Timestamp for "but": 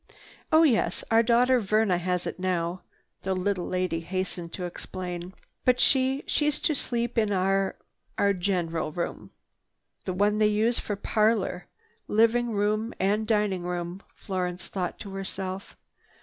5.63-5.79